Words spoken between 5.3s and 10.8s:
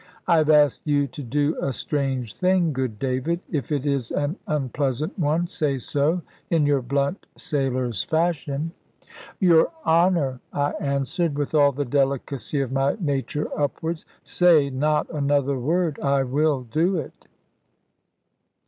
say so in your blunt sailor's fashion." "Your honour," I